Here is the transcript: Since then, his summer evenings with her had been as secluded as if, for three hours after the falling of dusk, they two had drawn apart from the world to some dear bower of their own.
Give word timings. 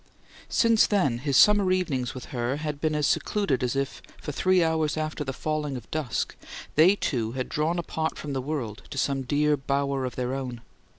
Since 0.49 0.87
then, 0.87 1.19
his 1.19 1.37
summer 1.37 1.71
evenings 1.71 2.15
with 2.15 2.25
her 2.33 2.55
had 2.57 2.81
been 2.81 2.95
as 2.95 3.05
secluded 3.05 3.63
as 3.63 3.75
if, 3.75 4.01
for 4.19 4.31
three 4.31 4.63
hours 4.63 4.97
after 4.97 5.23
the 5.23 5.31
falling 5.31 5.77
of 5.77 5.91
dusk, 5.91 6.35
they 6.73 6.95
two 6.95 7.33
had 7.33 7.47
drawn 7.49 7.77
apart 7.77 8.17
from 8.17 8.33
the 8.33 8.41
world 8.41 8.81
to 8.89 8.97
some 8.97 9.21
dear 9.21 9.55
bower 9.55 10.03
of 10.05 10.15
their 10.15 10.33
own. 10.33 10.61